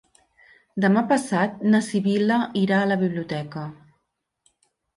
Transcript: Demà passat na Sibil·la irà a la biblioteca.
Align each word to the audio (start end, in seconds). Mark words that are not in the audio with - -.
Demà 0.85 1.03
passat 1.11 1.61
na 1.75 1.83
Sibil·la 1.89 2.41
irà 2.63 2.81
a 2.81 2.89
la 2.95 2.99
biblioteca. 3.05 3.69